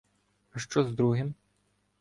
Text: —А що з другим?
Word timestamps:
—А 0.53 0.59
що 0.59 0.83
з 0.83 0.91
другим? 0.91 1.33